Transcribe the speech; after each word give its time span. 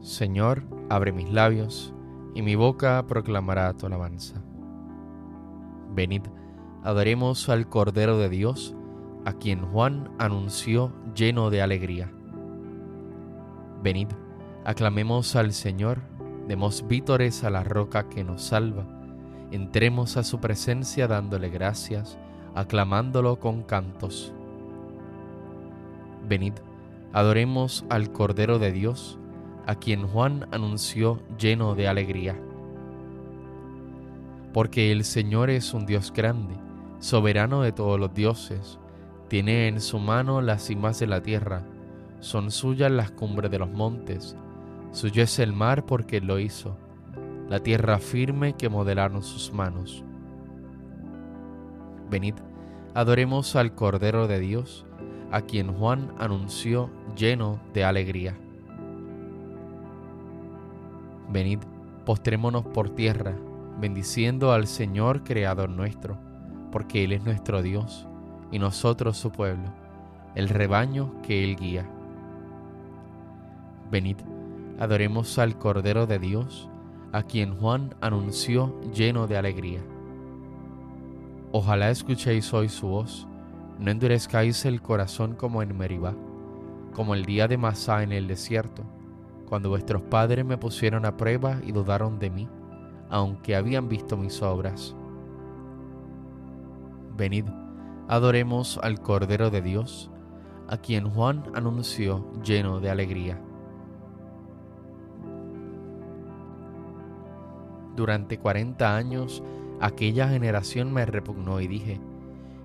Señor, 0.00 0.62
abre 0.88 1.12
mis 1.12 1.30
labios, 1.30 1.92
y 2.34 2.40
mi 2.40 2.54
boca 2.54 3.04
proclamará 3.06 3.72
tu 3.74 3.86
alabanza. 3.86 4.42
Venid, 5.94 6.22
adoremos 6.82 7.48
al 7.50 7.68
Cordero 7.68 8.16
de 8.16 8.30
Dios, 8.30 8.74
a 9.26 9.34
quien 9.34 9.60
Juan 9.60 10.10
anunció 10.18 10.92
lleno 11.14 11.50
de 11.50 11.60
alegría. 11.60 12.10
Venid, 13.82 14.08
aclamemos 14.64 15.36
al 15.36 15.52
Señor, 15.52 16.00
demos 16.48 16.86
vítores 16.86 17.44
a 17.44 17.50
la 17.50 17.62
roca 17.62 18.08
que 18.08 18.24
nos 18.24 18.42
salva, 18.42 18.86
entremos 19.50 20.16
a 20.16 20.22
su 20.22 20.40
presencia 20.40 21.08
dándole 21.08 21.50
gracias, 21.50 22.18
aclamándolo 22.54 23.38
con 23.38 23.62
cantos. 23.62 24.32
Venid, 26.26 26.54
adoremos 27.12 27.84
al 27.90 28.12
Cordero 28.12 28.58
de 28.58 28.72
Dios, 28.72 29.18
a 29.66 29.74
quien 29.74 30.06
Juan 30.06 30.46
anunció 30.50 31.20
lleno 31.38 31.74
de 31.74 31.88
alegría. 31.88 32.36
Porque 34.52 34.92
el 34.92 35.04
Señor 35.04 35.50
es 35.50 35.74
un 35.74 35.86
Dios 35.86 36.12
grande, 36.12 36.54
soberano 36.98 37.62
de 37.62 37.72
todos 37.72 37.98
los 37.98 38.12
dioses, 38.12 38.78
tiene 39.28 39.68
en 39.68 39.80
su 39.80 39.98
mano 39.98 40.42
las 40.42 40.64
cimas 40.66 40.98
de 40.98 41.06
la 41.06 41.22
tierra, 41.22 41.62
son 42.20 42.50
suyas 42.50 42.90
las 42.90 43.10
cumbres 43.10 43.50
de 43.50 43.58
los 43.58 43.70
montes, 43.70 44.36
suyo 44.92 45.22
es 45.22 45.38
el 45.38 45.52
mar 45.52 45.86
porque 45.86 46.20
lo 46.20 46.38
hizo, 46.38 46.76
la 47.48 47.60
tierra 47.60 47.98
firme 47.98 48.54
que 48.54 48.68
modelaron 48.68 49.22
sus 49.22 49.52
manos. 49.52 50.04
Venid, 52.10 52.34
adoremos 52.94 53.54
al 53.54 53.74
Cordero 53.74 54.26
de 54.26 54.40
Dios, 54.40 54.84
a 55.30 55.42
quien 55.42 55.72
Juan 55.72 56.12
anunció 56.18 56.90
lleno 57.16 57.60
de 57.72 57.84
alegría. 57.84 58.36
Venid, 61.30 61.60
postrémonos 62.04 62.66
por 62.66 62.90
tierra, 62.90 63.36
bendiciendo 63.80 64.52
al 64.52 64.66
Señor 64.66 65.22
Creador 65.22 65.70
nuestro, 65.70 66.18
porque 66.72 67.04
Él 67.04 67.12
es 67.12 67.22
nuestro 67.22 67.62
Dios 67.62 68.08
y 68.50 68.58
nosotros 68.58 69.16
su 69.16 69.30
pueblo, 69.30 69.72
el 70.34 70.48
rebaño 70.48 71.22
que 71.22 71.44
Él 71.44 71.54
guía. 71.54 71.88
Venid, 73.92 74.16
adoremos 74.80 75.38
al 75.38 75.56
Cordero 75.56 76.08
de 76.08 76.18
Dios, 76.18 76.68
a 77.12 77.22
quien 77.22 77.54
Juan 77.54 77.94
anunció 78.00 78.80
lleno 78.92 79.28
de 79.28 79.36
alegría. 79.36 79.80
Ojalá 81.52 81.90
escuchéis 81.90 82.52
hoy 82.52 82.68
su 82.68 82.88
voz, 82.88 83.28
no 83.78 83.92
endurezcáis 83.92 84.64
el 84.64 84.82
corazón 84.82 85.36
como 85.36 85.62
en 85.62 85.78
Meribá, 85.78 86.14
como 86.92 87.14
el 87.14 87.24
día 87.24 87.46
de 87.46 87.56
Masá 87.56 88.02
en 88.02 88.10
el 88.10 88.26
desierto 88.26 88.82
cuando 89.50 89.68
vuestros 89.68 90.00
padres 90.02 90.44
me 90.44 90.56
pusieron 90.56 91.04
a 91.04 91.16
prueba 91.16 91.58
y 91.64 91.72
dudaron 91.72 92.20
de 92.20 92.30
mí, 92.30 92.48
aunque 93.10 93.56
habían 93.56 93.88
visto 93.88 94.16
mis 94.16 94.40
obras. 94.42 94.94
Venid, 97.16 97.46
adoremos 98.06 98.78
al 98.80 99.00
Cordero 99.00 99.50
de 99.50 99.60
Dios, 99.60 100.08
a 100.68 100.76
quien 100.76 101.10
Juan 101.10 101.42
anunció 101.52 102.32
lleno 102.44 102.78
de 102.78 102.90
alegría. 102.90 103.42
Durante 107.96 108.38
cuarenta 108.38 108.96
años 108.96 109.42
aquella 109.80 110.28
generación 110.28 110.92
me 110.92 111.04
repugnó 111.06 111.60
y 111.60 111.66
dije, 111.66 112.00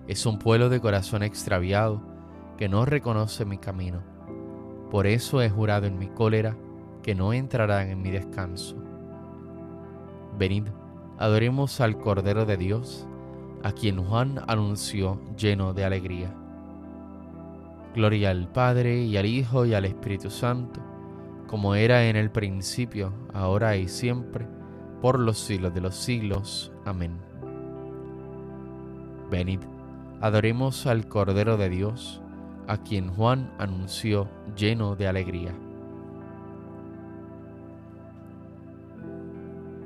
es 0.07 0.23
un 0.27 0.37
pueblo 0.37 0.69
de 0.69 0.79
corazón 0.79 1.23
extraviado 1.23 1.99
que 2.57 2.69
no 2.69 2.85
reconoce 2.85 3.43
mi 3.43 3.57
camino. 3.57 4.03
Por 4.91 5.07
eso 5.07 5.41
he 5.41 5.49
jurado 5.49 5.87
en 5.87 5.97
mi 5.97 6.09
cólera 6.09 6.55
que 7.05 7.13
no 7.13 7.33
entrarán 7.33 7.91
en 7.91 8.01
mi 8.01 8.09
descanso. 8.09 8.75
Venid, 10.39 10.63
adoremos 11.19 11.79
al 11.79 11.99
Cordero 11.99 12.47
de 12.47 12.57
Dios, 12.57 13.07
a 13.61 13.73
quien 13.73 14.03
Juan 14.03 14.41
anunció 14.47 15.21
lleno 15.37 15.73
de 15.73 15.85
alegría. 15.85 16.33
Gloria 17.93 18.31
al 18.31 18.47
Padre 18.47 19.03
y 19.03 19.17
al 19.17 19.27
Hijo 19.27 19.67
y 19.67 19.75
al 19.75 19.85
Espíritu 19.85 20.31
Santo, 20.31 20.79
como 21.45 21.75
era 21.75 22.07
en 22.07 22.15
el 22.15 22.31
principio, 22.31 23.13
ahora 23.35 23.77
y 23.77 23.87
siempre, 23.87 24.47
por 24.99 25.19
los 25.19 25.37
siglos 25.37 25.75
de 25.75 25.81
los 25.81 25.93
siglos. 25.93 26.71
Amén. 26.85 27.19
Venid, 29.29 29.59
adoremos 30.21 30.87
al 30.87 31.07
Cordero 31.07 31.55
de 31.55 31.69
Dios, 31.69 32.19
a 32.65 32.77
quien 32.77 33.09
Juan 33.09 33.53
anunció 33.59 34.27
lleno 34.57 34.95
de 34.95 35.07
alegría. 35.07 35.53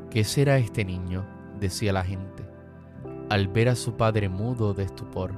¿Qué 0.09 0.23
será 0.23 0.57
este 0.57 0.83
niño? 0.85 1.23
decía 1.59 1.93
la 1.93 2.03
gente, 2.03 2.43
al 3.29 3.47
ver 3.47 3.69
a 3.69 3.75
su 3.75 3.93
padre 3.93 4.27
mudo 4.27 4.73
de 4.73 4.83
estupor. 4.83 5.33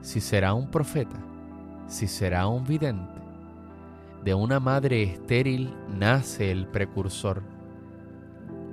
Si 0.00 0.22
será 0.22 0.54
un 0.54 0.70
profeta, 0.70 1.22
si 1.88 2.06
será 2.06 2.46
un 2.46 2.64
vidente. 2.64 3.20
De 4.24 4.32
una 4.32 4.60
madre 4.60 5.02
estéril 5.02 5.74
nace 5.90 6.50
el 6.50 6.68
precursor. 6.68 7.42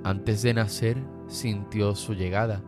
Antes 0.04 0.40
de 0.40 0.54
nacer 0.54 0.96
sintió 1.26 1.94
su 1.96 2.14
llegada. 2.14 2.62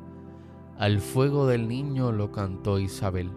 Al 0.77 1.01
fuego 1.01 1.47
del 1.47 1.69
niño 1.69 2.13
lo 2.13 2.33
cantó 2.33 2.79
Isabel 2.79 3.31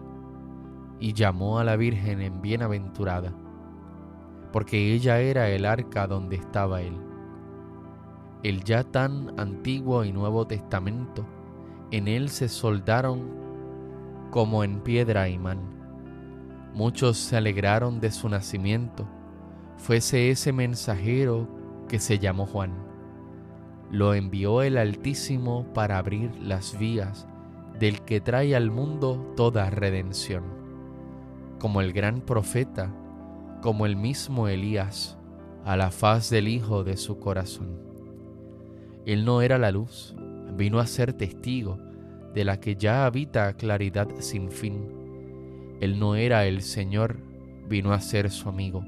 y 1.00 1.14
llamó 1.14 1.58
a 1.58 1.64
la 1.64 1.76
Virgen 1.76 2.20
en 2.20 2.42
bienaventurada, 2.42 3.32
porque 4.52 4.92
ella 4.92 5.20
era 5.20 5.48
el 5.48 5.64
arca 5.64 6.06
donde 6.06 6.36
estaba 6.36 6.82
él 6.82 7.06
el 8.42 8.64
ya 8.64 8.84
tan 8.84 9.38
antiguo 9.38 10.04
y 10.04 10.12
nuevo 10.12 10.46
testamento, 10.46 11.26
en 11.90 12.08
él 12.08 12.28
se 12.28 12.48
soldaron 12.48 13.36
como 14.30 14.64
en 14.64 14.80
piedra 14.80 15.28
imán. 15.28 15.60
Muchos 16.74 17.16
se 17.16 17.36
alegraron 17.36 18.00
de 18.00 18.10
su 18.10 18.28
nacimiento, 18.28 19.08
fuese 19.78 20.30
ese 20.30 20.52
mensajero 20.52 21.48
que 21.88 21.98
se 21.98 22.18
llamó 22.18 22.46
Juan. 22.46 22.72
Lo 23.90 24.14
envió 24.14 24.62
el 24.62 24.78
Altísimo 24.78 25.72
para 25.72 25.98
abrir 25.98 26.34
las 26.40 26.78
vías 26.78 27.26
del 27.78 28.00
que 28.02 28.20
trae 28.20 28.56
al 28.56 28.70
mundo 28.70 29.32
toda 29.36 29.70
redención, 29.70 30.44
como 31.60 31.80
el 31.80 31.92
gran 31.92 32.20
profeta, 32.20 32.92
como 33.62 33.86
el 33.86 33.96
mismo 33.96 34.48
Elías, 34.48 35.18
a 35.64 35.76
la 35.76 35.90
faz 35.90 36.30
del 36.30 36.48
Hijo 36.48 36.84
de 36.84 36.96
su 36.96 37.18
corazón. 37.18 37.85
Él 39.06 39.24
no 39.24 39.40
era 39.40 39.56
la 39.56 39.70
luz, 39.70 40.16
vino 40.56 40.80
a 40.80 40.86
ser 40.86 41.12
testigo 41.12 41.78
de 42.34 42.44
la 42.44 42.58
que 42.58 42.74
ya 42.74 43.06
habita 43.06 43.52
claridad 43.52 44.08
sin 44.18 44.50
fin. 44.50 45.76
Él 45.80 46.00
no 46.00 46.16
era 46.16 46.44
el 46.46 46.60
Señor, 46.60 47.16
vino 47.68 47.92
a 47.92 48.00
ser 48.00 48.30
su 48.32 48.48
amigo, 48.48 48.84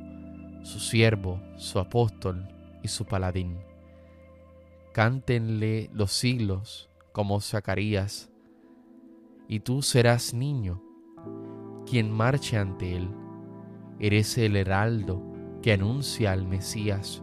su 0.65 0.81
siervo, 0.81 1.41
su 1.57 1.79
apóstol 1.79 2.49
y 2.83 2.89
su 2.89 3.05
paladín. 3.05 3.59
Cántenle 4.93 5.89
los 5.93 6.11
siglos 6.11 6.91
como 7.13 7.41
Zacarías, 7.41 8.29
y 9.47 9.61
tú 9.61 9.83
serás 9.83 10.35
niño, 10.35 10.83
quien 11.87 12.11
marche 12.11 12.59
ante 12.59 12.97
él. 12.97 13.09
Eres 14.01 14.37
el 14.37 14.57
heraldo 14.57 15.23
que 15.63 15.73
anuncia 15.73 16.33
al 16.33 16.45
Mesías 16.45 17.23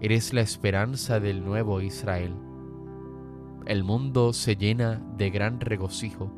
Eres 0.00 0.32
la 0.32 0.42
esperanza 0.42 1.18
del 1.18 1.44
nuevo 1.44 1.80
Israel. 1.80 2.32
El 3.66 3.82
mundo 3.82 4.32
se 4.32 4.54
llena 4.54 5.02
de 5.16 5.30
gran 5.30 5.58
regocijo. 5.58 6.30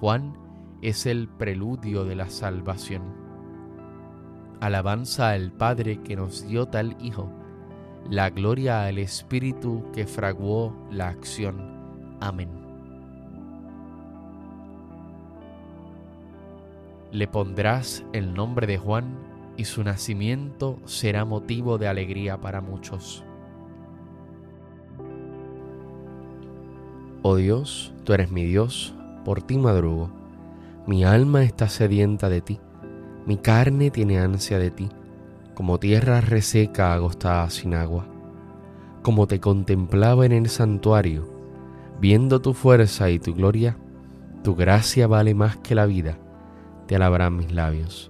Juan 0.00 0.34
es 0.82 1.06
el 1.06 1.28
preludio 1.28 2.04
de 2.04 2.16
la 2.16 2.28
salvación. 2.28 3.02
Alabanza 4.60 5.30
al 5.30 5.52
Padre 5.52 6.02
que 6.02 6.16
nos 6.16 6.48
dio 6.48 6.66
tal 6.66 6.96
Hijo. 7.00 7.30
La 8.10 8.28
gloria 8.30 8.84
al 8.84 8.98
Espíritu 8.98 9.84
que 9.92 10.08
fraguó 10.08 10.74
la 10.90 11.08
acción. 11.10 12.16
Amén. 12.20 12.50
Le 17.12 17.28
pondrás 17.28 18.04
el 18.12 18.34
nombre 18.34 18.66
de 18.66 18.78
Juan 18.78 19.29
y 19.60 19.64
su 19.66 19.84
nacimiento 19.84 20.78
será 20.86 21.26
motivo 21.26 21.76
de 21.76 21.86
alegría 21.86 22.40
para 22.40 22.62
muchos. 22.62 23.22
Oh 27.20 27.36
Dios, 27.36 27.92
tú 28.04 28.14
eres 28.14 28.30
mi 28.30 28.46
Dios, 28.46 28.94
por 29.22 29.42
ti 29.42 29.58
madrugo. 29.58 30.10
Mi 30.86 31.04
alma 31.04 31.44
está 31.44 31.68
sedienta 31.68 32.30
de 32.30 32.40
ti, 32.40 32.58
mi 33.26 33.36
carne 33.36 33.90
tiene 33.90 34.18
ansia 34.18 34.58
de 34.58 34.70
ti, 34.70 34.88
como 35.54 35.78
tierra 35.78 36.22
reseca 36.22 36.94
agostada 36.94 37.50
sin 37.50 37.74
agua. 37.74 38.06
Como 39.02 39.26
te 39.26 39.40
contemplaba 39.40 40.24
en 40.24 40.32
el 40.32 40.48
santuario, 40.48 41.28
viendo 42.00 42.40
tu 42.40 42.54
fuerza 42.54 43.10
y 43.10 43.18
tu 43.18 43.34
gloria, 43.34 43.76
tu 44.42 44.54
gracia 44.54 45.06
vale 45.06 45.34
más 45.34 45.58
que 45.58 45.74
la 45.74 45.84
vida, 45.84 46.16
te 46.86 46.96
alabarán 46.96 47.36
mis 47.36 47.52
labios. 47.52 48.09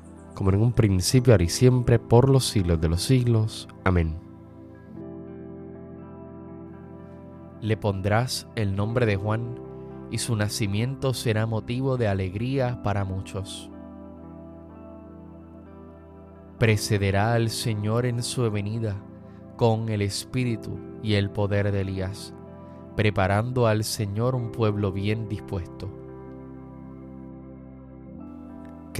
como 0.33 0.51
en 0.51 0.61
un 0.61 0.73
principio, 0.73 1.33
ahora 1.33 1.43
y 1.43 1.49
siempre, 1.49 1.99
por 1.99 2.29
los 2.29 2.45
siglos 2.45 2.79
de 2.81 2.89
los 2.89 3.03
siglos. 3.03 3.67
Amén. 3.83 4.15
Le 7.61 7.77
pondrás 7.77 8.47
el 8.55 8.75
nombre 8.75 9.05
de 9.05 9.15
Juan, 9.15 9.59
y 10.09 10.17
su 10.17 10.35
nacimiento 10.35 11.13
será 11.13 11.45
motivo 11.45 11.97
de 11.97 12.07
alegría 12.07 12.81
para 12.83 13.05
muchos. 13.05 13.69
Precederá 16.59 17.33
al 17.33 17.49
Señor 17.49 18.05
en 18.05 18.21
su 18.21 18.49
venida 18.51 18.95
con 19.55 19.89
el 19.89 20.01
espíritu 20.01 20.79
y 21.01 21.13
el 21.13 21.29
poder 21.29 21.71
de 21.71 21.81
Elías, 21.81 22.33
preparando 22.95 23.67
al 23.67 23.83
Señor 23.83 24.35
un 24.35 24.51
pueblo 24.51 24.91
bien 24.91 25.29
dispuesto. 25.29 26.00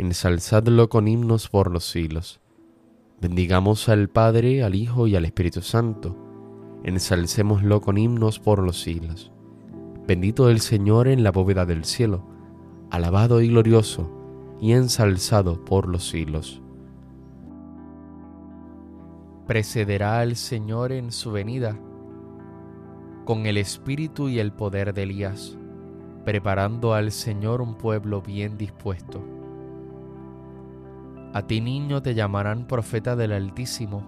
Ensalzadlo 0.00 0.88
con 0.88 1.08
himnos 1.08 1.50
por 1.50 1.70
los 1.70 1.84
siglos. 1.84 2.40
Bendigamos 3.20 3.90
al 3.90 4.08
Padre, 4.08 4.64
al 4.64 4.74
Hijo 4.74 5.06
y 5.06 5.14
al 5.14 5.26
Espíritu 5.26 5.60
Santo. 5.60 6.16
Ensalcémoslo 6.84 7.82
con 7.82 7.98
himnos 7.98 8.38
por 8.38 8.62
los 8.62 8.80
siglos. 8.80 9.30
Bendito 10.06 10.48
el 10.48 10.60
Señor 10.60 11.06
en 11.06 11.22
la 11.22 11.32
bóveda 11.32 11.66
del 11.66 11.84
cielo, 11.84 12.24
alabado 12.90 13.42
y 13.42 13.48
glorioso 13.48 14.10
y 14.58 14.72
ensalzado 14.72 15.62
por 15.66 15.86
los 15.86 16.08
siglos. 16.08 16.62
Precederá 19.46 20.20
al 20.20 20.34
Señor 20.36 20.92
en 20.92 21.12
su 21.12 21.30
venida 21.30 21.78
con 23.26 23.44
el 23.44 23.58
espíritu 23.58 24.30
y 24.30 24.38
el 24.38 24.50
poder 24.54 24.94
de 24.94 25.02
Elías, 25.02 25.58
preparando 26.24 26.94
al 26.94 27.12
Señor 27.12 27.60
un 27.60 27.74
pueblo 27.74 28.22
bien 28.22 28.56
dispuesto. 28.56 29.39
A 31.32 31.42
ti 31.42 31.60
niño 31.60 32.02
te 32.02 32.14
llamarán 32.14 32.66
profeta 32.66 33.14
del 33.16 33.32
Altísimo, 33.32 34.02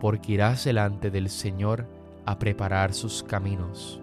porque 0.00 0.32
irás 0.32 0.64
delante 0.64 1.10
del 1.10 1.28
Señor 1.28 1.86
a 2.24 2.38
preparar 2.38 2.92
sus 2.94 3.22
caminos. 3.22 4.00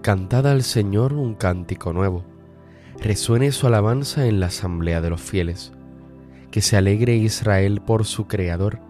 Cantad 0.00 0.46
al 0.46 0.62
Señor 0.62 1.12
un 1.12 1.34
cántico 1.34 1.92
nuevo 1.92 2.24
resuene 3.00 3.52
su 3.52 3.66
alabanza 3.66 4.26
en 4.26 4.40
la 4.40 4.46
asamblea 4.46 5.00
de 5.00 5.10
los 5.10 5.20
fieles. 5.20 5.72
Que 6.50 6.62
se 6.62 6.76
alegre 6.76 7.14
Israel 7.14 7.80
por 7.80 8.06
su 8.06 8.26
Creador, 8.26 8.80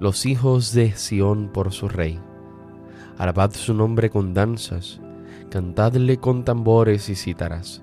los 0.00 0.26
hijos 0.26 0.72
de 0.72 0.92
Sión 0.92 1.50
por 1.52 1.72
su 1.72 1.88
Rey. 1.88 2.18
Alabad 3.16 3.52
su 3.52 3.74
nombre 3.74 4.10
con 4.10 4.34
danzas, 4.34 5.00
cantadle 5.50 6.16
con 6.16 6.44
tambores 6.44 7.08
y 7.08 7.14
cítaras, 7.14 7.82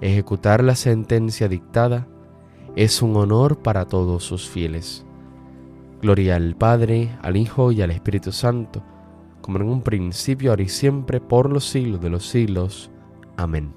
Ejecutar 0.00 0.62
la 0.62 0.74
sentencia 0.74 1.48
dictada 1.48 2.06
es 2.76 3.00
un 3.00 3.16
honor 3.16 3.62
para 3.62 3.86
todos 3.86 4.24
sus 4.24 4.48
fieles. 4.48 5.06
Gloria 6.02 6.36
al 6.36 6.54
Padre, 6.54 7.16
al 7.22 7.36
Hijo 7.36 7.72
y 7.72 7.80
al 7.80 7.90
Espíritu 7.90 8.30
Santo, 8.30 8.82
como 9.40 9.58
en 9.58 9.68
un 9.68 9.82
principio, 9.82 10.50
ahora 10.50 10.62
y 10.62 10.68
siempre, 10.68 11.20
por 11.20 11.50
los 11.50 11.64
siglos 11.64 12.00
de 12.02 12.10
los 12.10 12.28
siglos. 12.28 12.90
Amén. 13.38 13.72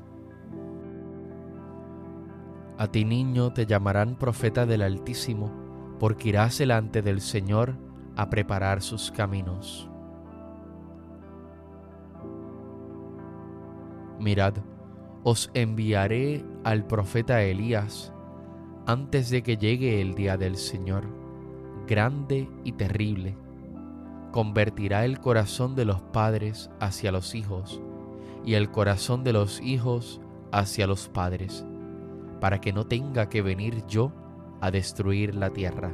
A 2.78 2.88
ti 2.88 3.06
niño 3.06 3.54
te 3.54 3.66
llamarán 3.66 4.16
profeta 4.16 4.66
del 4.66 4.82
Altísimo, 4.82 5.52
porque 6.00 6.30
irás 6.30 6.58
delante 6.58 7.02
del 7.02 7.22
Señor 7.22 7.76
a 8.18 8.30
preparar 8.30 8.82
sus 8.82 9.12
caminos. 9.12 9.90
Mirad, 14.20 14.56
os 15.24 15.52
enviaré 15.54 16.46
al 16.64 16.86
profeta 16.86 17.44
Elías 17.44 18.14
antes 18.86 19.30
de 19.30 19.44
que 19.44 19.58
llegue 19.58 20.02
el 20.02 20.16
día 20.16 20.38
del 20.38 20.56
Señor, 20.56 21.04
grande 21.88 22.50
y 22.64 22.72
terrible, 22.72 23.36
convertirá 24.32 25.06
el 25.06 25.20
corazón 25.20 25.76
de 25.76 25.86
los 25.86 26.02
padres 26.02 26.72
hacia 26.80 27.12
los 27.12 27.36
hijos 27.36 27.82
y 28.46 28.54
el 28.54 28.72
corazón 28.72 29.24
de 29.24 29.34
los 29.34 29.62
hijos 29.62 30.22
hacia 30.52 30.88
los 30.88 31.10
padres, 31.10 31.66
para 32.40 32.62
que 32.62 32.74
no 32.74 32.88
tenga 32.88 33.30
que 33.30 33.42
venir 33.42 33.86
yo 33.88 34.12
a 34.62 34.72
destruir 34.72 35.36
la 35.36 35.52
tierra. 35.52 35.94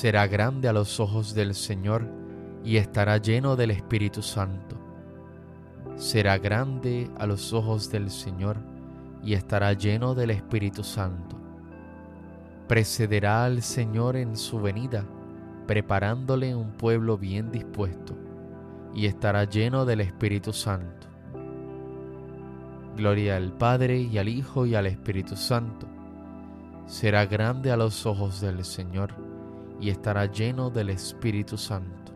Será 0.00 0.26
grande 0.26 0.66
a 0.66 0.72
los 0.72 0.98
ojos 0.98 1.34
del 1.34 1.54
Señor 1.54 2.08
y 2.64 2.78
estará 2.78 3.18
lleno 3.18 3.54
del 3.54 3.70
Espíritu 3.70 4.22
Santo. 4.22 4.78
Será 5.96 6.38
grande 6.38 7.10
a 7.18 7.26
los 7.26 7.52
ojos 7.52 7.90
del 7.90 8.08
Señor 8.08 8.56
y 9.22 9.34
estará 9.34 9.74
lleno 9.74 10.14
del 10.14 10.30
Espíritu 10.30 10.84
Santo. 10.84 11.36
Precederá 12.66 13.44
al 13.44 13.60
Señor 13.60 14.16
en 14.16 14.38
su 14.38 14.62
venida, 14.62 15.04
preparándole 15.66 16.54
un 16.54 16.70
pueblo 16.70 17.18
bien 17.18 17.52
dispuesto, 17.52 18.16
y 18.94 19.04
estará 19.04 19.44
lleno 19.44 19.84
del 19.84 20.00
Espíritu 20.00 20.54
Santo. 20.54 21.08
Gloria 22.96 23.36
al 23.36 23.52
Padre 23.52 24.00
y 24.00 24.16
al 24.16 24.30
Hijo 24.30 24.64
y 24.64 24.76
al 24.76 24.86
Espíritu 24.86 25.36
Santo. 25.36 25.86
Será 26.86 27.26
grande 27.26 27.70
a 27.70 27.76
los 27.76 28.06
ojos 28.06 28.40
del 28.40 28.64
Señor 28.64 29.28
y 29.80 29.90
estará 29.90 30.26
lleno 30.26 30.70
del 30.70 30.90
Espíritu 30.90 31.56
Santo. 31.56 32.12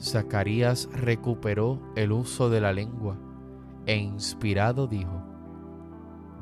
Zacarías 0.00 0.88
recuperó 0.92 1.80
el 1.96 2.12
uso 2.12 2.50
de 2.50 2.60
la 2.60 2.72
lengua 2.72 3.16
e 3.86 3.96
inspirado 3.96 4.86
dijo, 4.86 5.22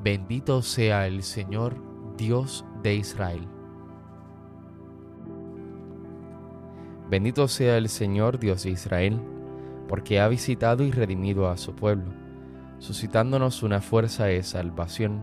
Bendito 0.03 0.63
sea 0.63 1.07
el 1.07 1.23
Señor 1.23 1.77
Dios 2.17 2.65
de 2.83 2.97
Israel. 2.97 3.47
Bendito 7.09 7.47
sea 7.47 7.77
el 7.77 7.89
Señor 7.89 8.39
Dios 8.39 8.65
de 8.65 8.71
Israel, 8.71 9.21
porque 9.89 10.19
ha 10.19 10.29
visitado 10.29 10.83
y 10.83 10.91
redimido 10.91 11.49
a 11.49 11.57
su 11.57 11.75
pueblo, 11.75 12.13
suscitándonos 12.79 13.63
una 13.63 13.81
fuerza 13.81 14.25
de 14.25 14.43
salvación 14.43 15.23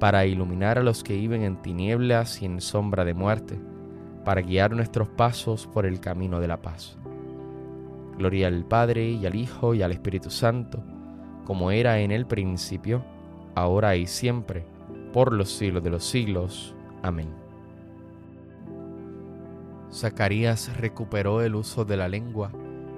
para 0.00 0.24
iluminar 0.24 0.78
a 0.78 0.82
los 0.82 1.04
que 1.04 1.14
viven 1.14 1.42
en 1.42 1.60
tinieblas 1.60 2.42
y 2.42 2.46
en 2.46 2.60
sombra 2.60 3.04
de 3.04 3.14
muerte, 3.14 3.60
para 4.24 4.40
guiar 4.40 4.72
nuestros 4.72 5.08
pasos 5.08 5.66
por 5.66 5.84
el 5.86 6.00
camino 6.00 6.40
de 6.40 6.48
la 6.48 6.62
paz. 6.62 6.98
Gloria 8.16 8.48
al 8.48 8.64
Padre 8.64 9.10
y 9.10 9.26
al 9.26 9.34
Hijo 9.34 9.74
y 9.74 9.82
al 9.82 9.92
Espíritu 9.92 10.30
Santo, 10.30 10.82
como 11.44 11.70
era 11.70 12.00
en 12.00 12.10
el 12.10 12.26
principio, 12.26 13.04
ahora 13.54 13.94
y 13.94 14.06
siempre, 14.06 14.64
por 15.12 15.32
los 15.32 15.50
siglos 15.50 15.84
de 15.84 15.90
los 15.90 16.04
siglos. 16.04 16.74
Amén. 17.02 17.28
Zacarías 19.92 20.76
recuperó 20.78 21.42
el 21.42 21.54
uso 21.54 21.84
de 21.84 21.96
la 21.96 22.08
lengua 22.08 22.52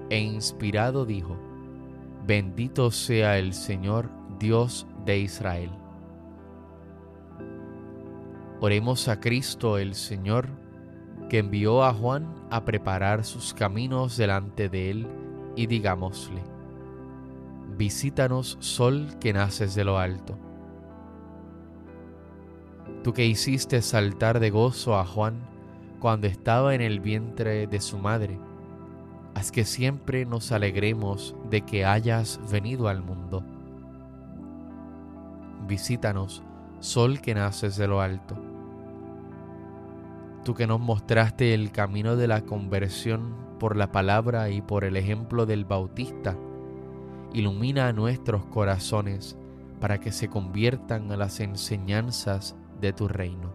e 0.09 0.19
inspirado 0.19 1.05
dijo, 1.05 1.37
Bendito 2.27 2.91
sea 2.91 3.39
el 3.39 3.55
Señor 3.55 4.09
Dios 4.39 4.87
de 5.05 5.19
Israel. 5.19 5.82
Oremos 8.65 9.09
a 9.09 9.19
Cristo 9.19 9.77
el 9.77 9.97
Señor 9.97 10.47
que 11.29 11.39
envió 11.39 11.83
a 11.83 11.93
Juan 11.93 12.33
a 12.49 12.65
preparar 12.65 13.25
sus 13.25 13.55
caminos 13.55 14.17
delante 14.17 14.69
de 14.69 14.89
él, 14.89 15.09
y 15.57 15.67
digámosle, 15.67 16.41
Visítanos, 17.77 18.59
sol 18.61 19.09
que 19.19 19.33
naces 19.33 19.75
de 19.75 19.83
lo 19.83 19.99
alto. 19.99 20.39
Tú 23.03 23.13
que 23.13 23.27
hiciste 23.27 23.83
saltar 23.83 24.39
de 24.39 24.51
gozo 24.51 24.97
a 24.97 25.05
Juan 25.05 25.41
cuando 25.99 26.29
estaba 26.29 26.73
en 26.77 26.83
el 26.83 27.01
vientre 27.01 27.67
de 27.67 27.81
su 27.81 27.99
madre, 27.99 28.39
haz 29.35 29.51
que 29.51 29.65
siempre 29.65 30.25
nos 30.25 30.53
alegremos 30.53 31.35
de 31.51 31.63
que 31.63 31.85
hayas 31.85 32.39
venido 32.49 32.87
al 32.87 33.03
mundo. 33.03 33.43
Visítanos, 35.67 36.45
sol 36.79 37.21
que 37.21 37.35
naces 37.35 37.75
de 37.77 37.89
lo 37.89 38.01
alto 38.01 38.52
tú 40.45 40.55
que 40.55 40.67
nos 40.67 40.81
mostraste 40.81 41.55
el 41.55 41.71
camino 41.71 42.17
de 42.17 42.29
la 42.29 42.43
conversión 42.43 43.35
por 43.59 43.77
la 43.77 43.93
palabra 43.93 44.51
y 44.51 44.61
por 44.61 44.85
el 44.85 44.97
ejemplo 44.97 45.47
del 45.47 45.65
Bautista, 45.65 46.37
ilumina 47.33 47.93
nuestros 47.93 48.45
corazones 48.47 49.37
para 49.81 49.99
que 49.99 50.13
se 50.13 50.29
conviertan 50.29 51.11
a 51.13 51.17
las 51.17 51.41
enseñanzas 51.41 52.57
de 52.81 52.93
tu 52.93 53.09
reino. 53.09 53.53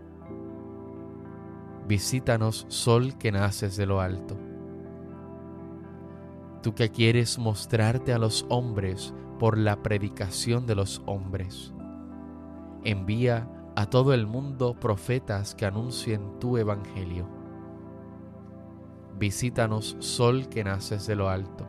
Visítanos, 1.88 2.66
sol 2.70 3.18
que 3.18 3.32
naces 3.32 3.78
de 3.78 3.86
lo 3.86 4.02
alto. 4.02 4.38
Tú 6.62 6.74
que 6.74 6.90
quieres 6.90 7.38
mostrarte 7.38 8.14
a 8.14 8.18
los 8.18 8.46
hombres 8.50 9.14
por 9.40 9.58
la 9.58 9.84
predicación 9.84 10.66
de 10.66 10.76
los 10.76 11.02
hombres, 11.06 11.74
envía 12.84 13.48
a 13.78 13.86
todo 13.86 14.16
el 14.16 14.26
mundo 14.26 14.74
profetas 14.74 15.54
que 15.54 15.68
anuncien 15.68 16.40
tu 16.40 16.58
evangelio. 16.58 17.28
Visítanos, 19.20 19.96
sol 20.00 20.50
que 20.50 20.64
naces 20.64 21.06
de 21.06 21.16
lo 21.16 21.30
alto. 21.30 21.68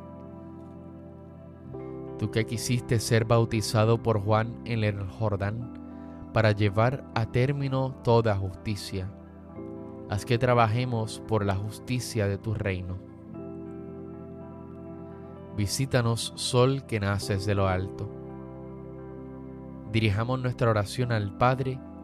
Tú 2.18 2.30
que 2.30 2.46
quisiste 2.46 2.98
ser 2.98 3.26
bautizado 3.26 4.02
por 4.02 4.22
Juan 4.22 4.58
en 4.64 4.84
el 4.84 5.06
Jordán 5.06 5.74
para 6.32 6.52
llevar 6.52 7.04
a 7.14 7.26
término 7.26 7.96
toda 8.02 8.38
justicia, 8.38 9.12
haz 10.08 10.24
que 10.24 10.38
trabajemos 10.38 11.22
por 11.28 11.44
la 11.44 11.56
justicia 11.56 12.26
de 12.26 12.38
tu 12.38 12.54
reino. 12.54 12.96
Visítanos, 15.58 16.32
sol 16.36 16.86
que 16.86 17.00
naces 17.00 17.44
de 17.44 17.54
lo 17.54 17.68
alto. 17.68 18.08
Dirijamos 19.92 20.40
nuestra 20.40 20.70
oración 20.70 21.12
al 21.12 21.36
Padre 21.36 21.78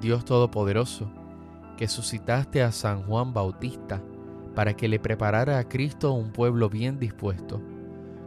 Dios 0.00 0.24
Todopoderoso, 0.24 1.10
que 1.76 1.88
suscitaste 1.88 2.62
a 2.62 2.72
San 2.72 3.02
Juan 3.02 3.32
Bautista 3.32 4.02
para 4.54 4.74
que 4.74 4.88
le 4.88 4.98
preparara 4.98 5.58
a 5.58 5.68
Cristo 5.68 6.12
un 6.12 6.32
pueblo 6.32 6.68
bien 6.68 6.98
dispuesto, 6.98 7.60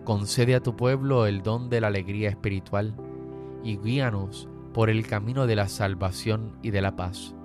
concede 0.04 0.56
a 0.56 0.62
tu 0.62 0.76
pueblo 0.76 1.26
el 1.26 1.42
don 1.42 1.70
de 1.70 1.82
la 1.82 1.88
alegría 1.88 2.30
espiritual 2.30 2.96
y 3.64 3.78
guíanos 3.78 4.48
por 4.74 4.90
el 4.90 5.06
camino 5.06 5.48
de 5.48 5.56
la 5.56 5.68
salvación 5.68 6.58
y 6.62 6.72
de 6.72 6.82
la 6.82 6.96
paz. 6.96 7.36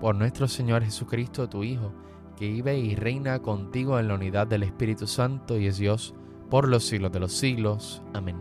Por 0.00 0.14
nuestro 0.14 0.48
Señor 0.48 0.82
Jesucristo, 0.82 1.48
tu 1.48 1.64
Hijo, 1.64 1.92
que 2.36 2.48
vive 2.50 2.78
y 2.78 2.94
reina 2.94 3.40
contigo 3.40 3.98
en 3.98 4.08
la 4.08 4.14
unidad 4.14 4.46
del 4.46 4.64
Espíritu 4.64 5.06
Santo 5.06 5.58
y 5.58 5.66
es 5.66 5.78
Dios 5.78 6.14
por 6.50 6.68
los 6.68 6.84
siglos 6.84 7.12
de 7.12 7.20
los 7.20 7.32
siglos. 7.32 8.02
Amén. 8.12 8.36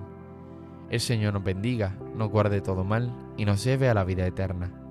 El 0.89 0.99
Señor 0.99 1.33
nos 1.33 1.43
bendiga, 1.43 1.97
nos 2.15 2.29
guarde 2.29 2.61
todo 2.61 2.83
mal 2.83 3.13
y 3.37 3.45
nos 3.45 3.63
lleve 3.63 3.89
a 3.89 3.93
la 3.93 4.03
vida 4.03 4.25
eterna. 4.25 4.82